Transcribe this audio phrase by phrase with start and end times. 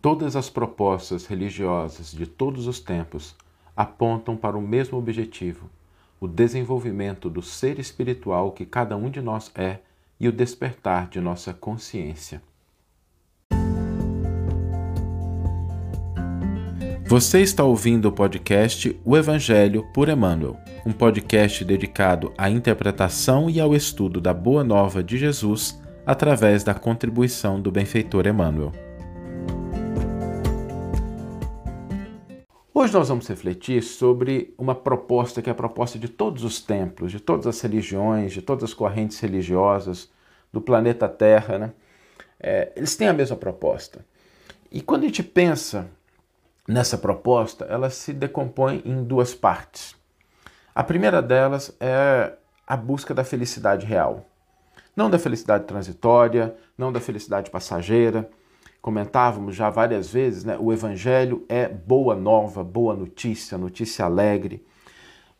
[0.00, 3.34] Todas as propostas religiosas de todos os tempos
[3.76, 5.68] apontam para o mesmo objetivo:
[6.20, 9.78] o desenvolvimento do ser espiritual que cada um de nós é
[10.20, 12.42] e o despertar de nossa consciência.
[17.06, 23.58] Você está ouvindo o podcast O Evangelho por Emmanuel, um podcast dedicado à interpretação e
[23.58, 28.87] ao estudo da Boa Nova de Jesus através da contribuição do benfeitor Emmanuel.
[32.80, 37.10] Hoje nós vamos refletir sobre uma proposta que é a proposta de todos os templos,
[37.10, 40.08] de todas as religiões, de todas as correntes religiosas
[40.52, 41.58] do planeta Terra.
[41.58, 41.72] Né?
[42.38, 44.06] É, eles têm a mesma proposta.
[44.70, 45.90] E quando a gente pensa
[46.68, 49.96] nessa proposta, ela se decompõe em duas partes.
[50.72, 52.32] A primeira delas é
[52.64, 54.24] a busca da felicidade real.
[54.94, 58.30] Não da felicidade transitória, não da felicidade passageira.
[58.88, 60.56] Comentávamos já várias vezes, né?
[60.58, 64.64] o Evangelho é boa nova, boa notícia, notícia alegre.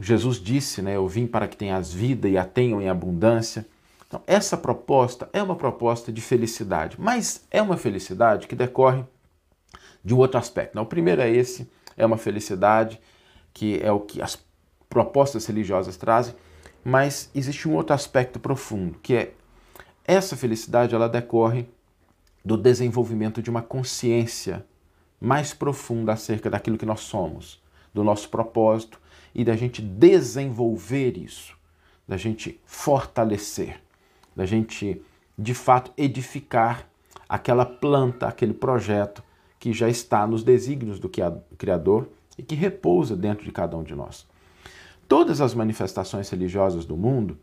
[0.00, 0.96] Jesus disse, né?
[0.96, 3.66] Eu vim para que tenhas vida e a tenham em abundância.
[4.08, 9.04] Então, essa proposta é uma proposta de felicidade, mas é uma felicidade que decorre
[10.02, 10.74] de um outro aspecto.
[10.74, 10.80] Né?
[10.80, 12.98] O primeiro é esse, é uma felicidade
[13.52, 14.42] que é o que as
[14.88, 16.34] propostas religiosas trazem,
[16.82, 19.34] mas existe um outro aspecto profundo, que é
[20.06, 21.66] essa felicidade ela decorre
[22.44, 24.64] do desenvolvimento de uma consciência
[25.20, 29.00] mais profunda acerca daquilo que nós somos, do nosso propósito
[29.34, 31.56] e da gente desenvolver isso,
[32.06, 33.80] da gente fortalecer,
[34.36, 35.00] da gente
[35.38, 36.86] de fato edificar
[37.28, 39.22] aquela planta, aquele projeto
[39.58, 41.10] que já está nos desígnios do
[41.56, 44.26] Criador e que repousa dentro de cada um de nós.
[45.08, 47.38] Todas as manifestações religiosas do mundo,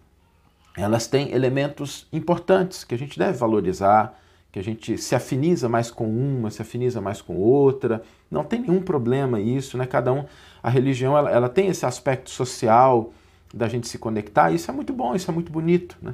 [0.78, 4.20] elas têm elementos importantes que a gente deve valorizar,
[4.52, 8.04] que a gente se afiniza mais com uma, se afiniza mais com outra.
[8.30, 9.86] Não tem nenhum problema isso, né?
[9.86, 10.26] Cada um,
[10.62, 13.14] a religião, ela, ela tem esse aspecto social
[13.54, 14.52] da gente se conectar.
[14.52, 16.14] Isso é muito bom, isso é muito bonito, né?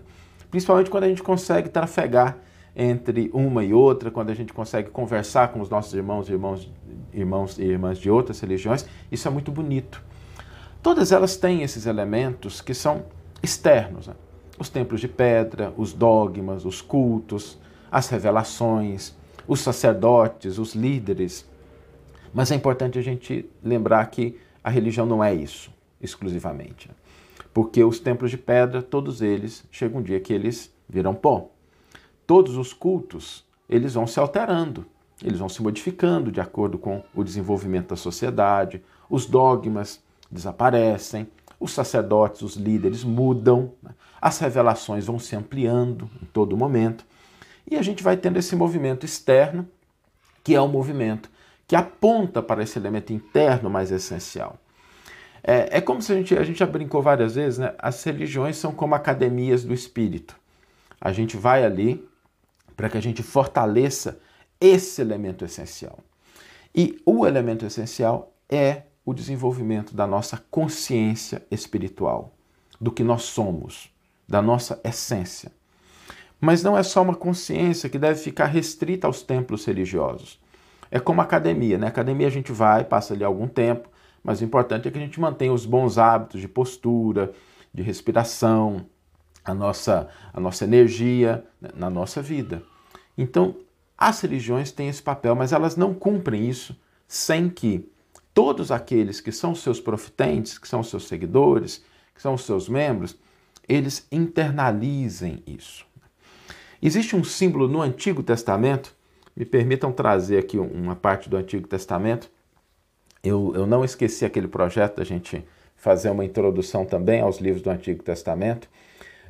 [0.52, 2.38] Principalmente quando a gente consegue trafegar
[2.76, 6.72] entre uma e outra, quando a gente consegue conversar com os nossos irmãos, irmãos,
[7.12, 10.02] irmãos e irmãs de outras religiões, isso é muito bonito.
[10.84, 13.06] Todas elas têm esses elementos que são
[13.42, 14.14] externos, né?
[14.60, 17.58] os templos de pedra, os dogmas, os cultos,
[17.92, 19.16] as revelações,
[19.48, 21.46] os sacerdotes, os líderes.
[22.34, 25.72] Mas é importante a gente lembrar que a religião não é isso
[26.02, 26.90] exclusivamente.
[27.54, 31.50] Porque os templos de pedra, todos eles, chega um dia que eles viram pó
[32.28, 34.86] todos os cultos, eles vão se alterando,
[35.24, 41.26] eles vão se modificando de acordo com o desenvolvimento da sociedade, os dogmas desaparecem,
[41.58, 43.92] os sacerdotes, os líderes mudam, né?
[44.22, 47.06] as revelações vão se ampliando em todo momento,
[47.70, 49.68] e a gente vai tendo esse movimento externo,
[50.44, 51.30] que é o um movimento
[51.68, 54.58] que aponta para esse elemento interno mais essencial.
[55.44, 57.76] É, é como se a gente, a gente já brincou várias vezes, né?
[57.78, 60.36] as religiões são como academias do espírito.
[61.00, 62.08] A gente vai ali,
[62.76, 64.20] para que a gente fortaleça
[64.60, 66.00] esse elemento essencial.
[66.74, 72.34] E o elemento essencial é o desenvolvimento da nossa consciência espiritual,
[72.80, 73.94] do que nós somos,
[74.28, 75.52] da nossa essência.
[76.40, 80.40] Mas não é só uma consciência que deve ficar restrita aos templos religiosos.
[80.92, 81.88] É como academia, né?
[81.88, 83.90] Academia a gente vai, passa ali algum tempo,
[84.24, 87.34] mas o importante é que a gente mantenha os bons hábitos de postura,
[87.74, 88.86] de respiração,
[89.44, 92.62] a nossa, a nossa energia né, na nossa vida.
[93.18, 93.56] Então,
[93.98, 97.90] as religiões têm esse papel, mas elas não cumprem isso sem que
[98.34, 101.84] todos aqueles que são seus profitentes, que são seus seguidores,
[102.14, 103.18] que são seus membros,
[103.68, 105.87] eles internalizem isso.
[106.82, 108.96] Existe um símbolo no Antigo Testamento,
[109.36, 112.30] me permitam trazer aqui uma parte do Antigo Testamento.
[113.24, 115.46] Eu, eu não esqueci aquele projeto da gente
[115.76, 118.68] fazer uma introdução também aos livros do Antigo Testamento.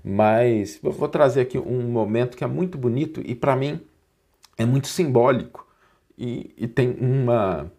[0.04, 3.82] Mas eu vou trazer aqui um momento que é muito bonito e para mim
[4.58, 5.68] é muito simbólico
[6.18, 7.72] e, e, tem uma,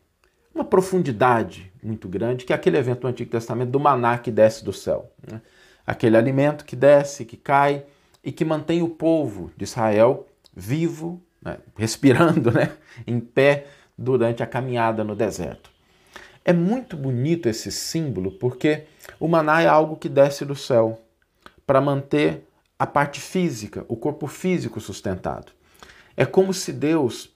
[0.54, 4.64] uma profundidade muito grande, que é aquele evento do Antigo Testamento do maná que desce
[4.64, 5.10] do céu.
[5.26, 5.40] Né?
[5.86, 7.84] Aquele alimento que desce, que cai
[8.28, 11.56] e que mantém o povo de Israel vivo, né?
[11.78, 12.76] respirando, né?
[13.06, 15.70] em pé durante a caminhada no deserto.
[16.44, 18.84] É muito bonito esse símbolo porque
[19.18, 21.00] o maná é algo que desce do céu
[21.66, 22.46] para manter
[22.78, 25.50] a parte física, o corpo físico sustentado.
[26.14, 27.34] É como se Deus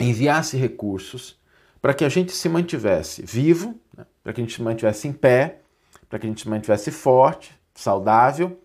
[0.00, 1.38] enviasse recursos
[1.82, 4.06] para que a gente se mantivesse vivo, né?
[4.22, 5.58] para que a gente se mantivesse em pé,
[6.08, 8.58] para que a gente se mantivesse forte, saudável,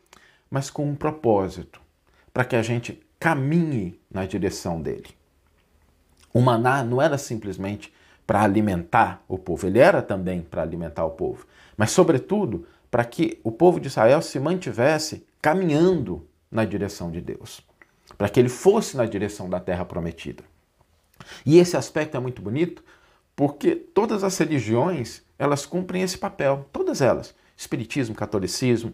[0.49, 1.79] mas com um propósito,
[2.33, 5.09] para que a gente caminhe na direção dele.
[6.33, 7.93] O maná não era simplesmente
[8.25, 13.39] para alimentar o povo, ele era também para alimentar o povo, mas, sobretudo, para que
[13.43, 17.61] o povo de Israel se mantivesse caminhando na direção de Deus,
[18.17, 20.43] para que ele fosse na direção da terra prometida.
[21.45, 22.83] E esse aspecto é muito bonito,
[23.35, 27.33] porque todas as religiões, elas cumprem esse papel, todas elas.
[27.55, 28.93] Espiritismo, catolicismo,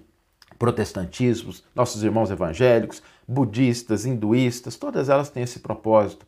[0.57, 6.25] protestantismo, nossos irmãos evangélicos, budistas, hinduístas, todas elas têm esse propósito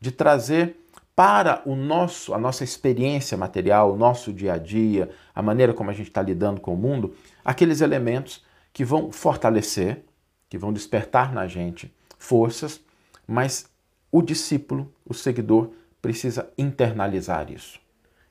[0.00, 0.76] de trazer
[1.14, 5.90] para o nosso, a nossa experiência material, o nosso dia a dia, a maneira como
[5.90, 7.12] a gente está lidando com o mundo,
[7.44, 10.04] aqueles elementos que vão fortalecer,
[10.48, 12.80] que vão despertar na gente forças,
[13.26, 13.68] mas
[14.10, 15.70] o discípulo, o seguidor,
[16.00, 17.80] precisa internalizar isso.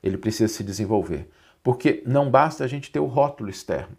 [0.02, 1.30] Ele precisa se desenvolver.
[1.62, 3.96] Porque não basta a gente ter o rótulo externo.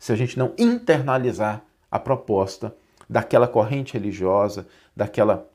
[0.00, 2.74] Se a gente não internalizar a proposta
[3.08, 4.66] daquela corrente religiosa,
[4.96, 5.46] daquela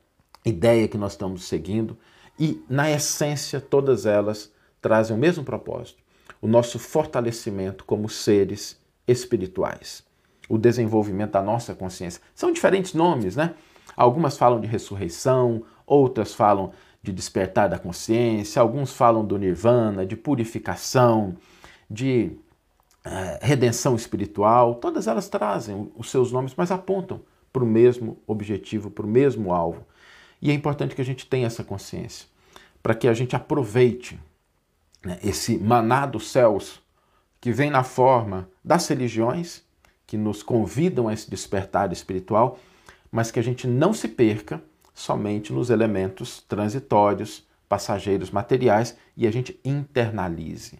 [0.44, 1.98] ideia que nós estamos seguindo,
[2.38, 5.98] e na essência todas elas trazem o mesmo propósito:
[6.40, 10.04] o nosso fortalecimento como seres espirituais,
[10.48, 12.22] o desenvolvimento da nossa consciência.
[12.32, 13.54] São diferentes nomes, né?
[13.96, 16.70] Algumas falam de ressurreição, outras falam
[17.02, 21.36] de despertar da consciência, alguns falam do nirvana, de purificação,
[21.90, 22.38] de
[23.40, 24.76] redenção espiritual.
[24.76, 27.20] Todas elas trazem os seus nomes, mas apontam
[27.52, 29.86] para o mesmo objetivo, para o mesmo alvo.
[30.40, 32.26] E é importante que a gente tenha essa consciência,
[32.82, 34.18] para que a gente aproveite
[35.04, 36.80] né, esse maná dos céus
[37.40, 39.62] que vem na forma das religiões,
[40.06, 42.58] que nos convidam a esse despertar espiritual,
[43.10, 44.62] mas que a gente não se perca
[44.94, 50.78] somente nos elementos transitórios, passageiros, materiais e a gente internalize.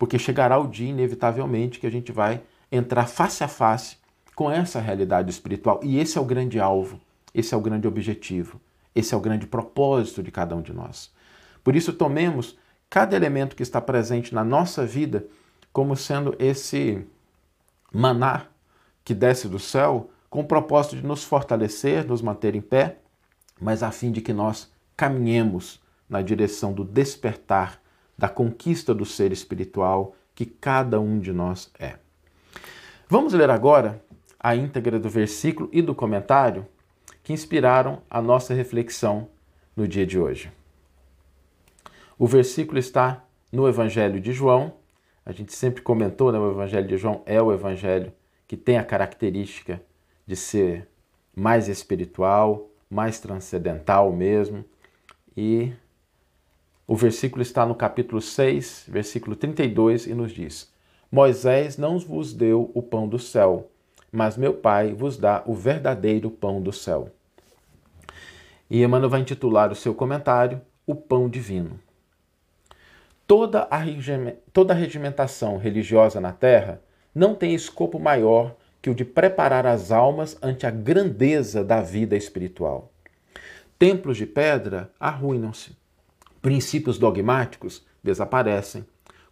[0.00, 2.42] Porque chegará o dia, inevitavelmente, que a gente vai
[2.72, 3.98] entrar face a face
[4.34, 5.78] com essa realidade espiritual.
[5.84, 6.98] E esse é o grande alvo,
[7.34, 8.58] esse é o grande objetivo,
[8.96, 11.12] esse é o grande propósito de cada um de nós.
[11.62, 12.58] Por isso, tomemos
[12.88, 15.26] cada elemento que está presente na nossa vida
[15.72, 17.06] como sendo esse
[17.92, 18.46] maná
[19.04, 22.96] que desce do céu com o propósito de nos fortalecer, nos manter em pé
[23.60, 27.80] mas a fim de que nós caminhemos na direção do despertar,
[28.20, 31.94] da conquista do ser espiritual que cada um de nós é.
[33.08, 34.04] Vamos ler agora
[34.38, 36.66] a íntegra do versículo e do comentário
[37.22, 39.28] que inspiraram a nossa reflexão
[39.74, 40.52] no dia de hoje.
[42.18, 44.74] O versículo está no Evangelho de João.
[45.24, 46.38] A gente sempre comentou, né?
[46.38, 48.12] O Evangelho de João é o evangelho
[48.46, 49.80] que tem a característica
[50.26, 50.86] de ser
[51.34, 54.62] mais espiritual, mais transcendental mesmo.
[55.34, 55.72] E
[56.90, 60.68] o versículo está no capítulo 6, versículo 32 e nos diz:
[61.08, 63.70] Moisés não vos deu o pão do céu,
[64.10, 67.08] mas meu Pai vos dá o verdadeiro pão do céu.
[68.68, 71.78] E Emmanuel vai intitular o seu comentário O Pão Divino.
[73.24, 73.78] Toda a,
[74.52, 76.82] toda a regimentação religiosa na Terra
[77.14, 82.16] não tem escopo maior que o de preparar as almas ante a grandeza da vida
[82.16, 82.90] espiritual.
[83.78, 85.78] Templos de pedra arruinam-se,
[86.40, 88.84] princípios dogmáticos desaparecem,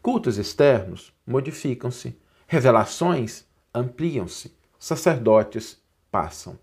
[0.03, 2.17] cultos externos modificam-se,
[2.47, 6.59] revelações ampliam-se, sacerdotes passam.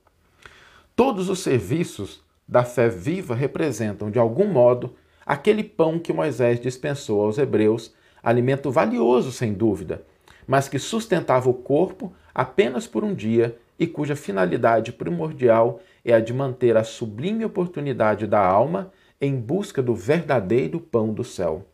[0.96, 4.96] Todos os serviços da fé viva representam, de algum modo,
[5.26, 10.04] aquele pão que Moisés dispensou aos hebreus, alimento valioso, sem dúvida,
[10.48, 16.20] mas que sustentava o corpo apenas por um dia e cuja finalidade primordial é a
[16.20, 21.66] de manter a sublime oportunidade da alma em busca do verdadeiro pão do céu.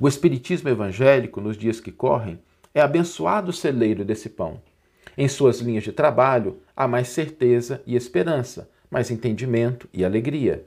[0.00, 2.38] O Espiritismo evangélico, nos dias que correm,
[2.74, 4.60] é abençoado celeiro desse pão.
[5.16, 10.66] Em suas linhas de trabalho há mais certeza e esperança, mais entendimento e alegria.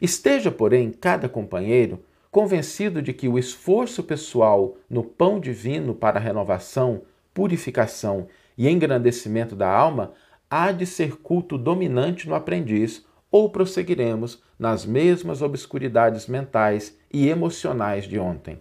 [0.00, 6.22] Esteja, porém, cada companheiro convencido de que o esforço pessoal no pão divino para a
[6.22, 8.26] renovação, purificação
[8.58, 10.12] e engrandecimento da alma
[10.50, 18.04] há de ser culto dominante no aprendiz, ou prosseguiremos nas mesmas obscuridades mentais e emocionais
[18.04, 18.60] de ontem.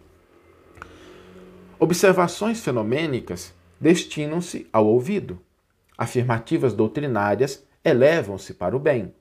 [1.80, 5.39] Observações fenomênicas destinam-se ao ouvido.
[5.96, 9.13] Afirmativas doutrinárias elevam-se para o bem.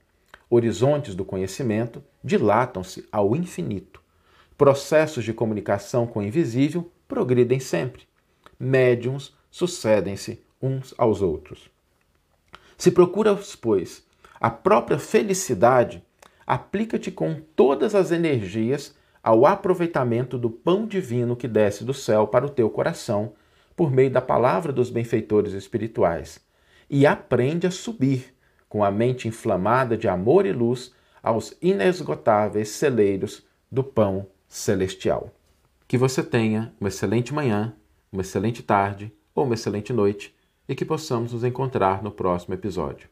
[0.48, 4.00] Horizontes do conhecimento dilatam-se ao infinito.
[4.56, 8.04] Processos de comunicação com o invisível progridem sempre.
[8.58, 11.68] Médiums sucedem-se uns aos outros.
[12.78, 14.02] Se procuras, pois,
[14.42, 16.04] a própria felicidade,
[16.44, 22.44] aplica-te com todas as energias ao aproveitamento do pão divino que desce do céu para
[22.44, 23.34] o teu coração,
[23.76, 26.40] por meio da palavra dos benfeitores espirituais,
[26.90, 28.34] e aprende a subir,
[28.68, 35.30] com a mente inflamada de amor e luz, aos inesgotáveis celeiros do pão celestial.
[35.86, 37.76] Que você tenha uma excelente manhã,
[38.10, 40.34] uma excelente tarde ou uma excelente noite
[40.68, 43.11] e que possamos nos encontrar no próximo episódio.